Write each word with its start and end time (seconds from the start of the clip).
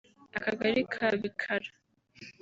Akagali 0.37 0.81
ka 0.91 1.05
Bikara 1.21 1.69